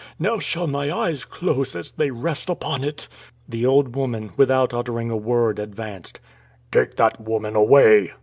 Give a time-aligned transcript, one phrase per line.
[0.17, 3.07] Now shall my eyes close as they rest upon it...!"
[3.47, 6.19] The old woman, without uttering a word, advanced.
[6.71, 8.11] "Take that woman away!"